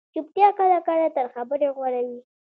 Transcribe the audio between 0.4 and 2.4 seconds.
کله کله تر خبرې غوره وي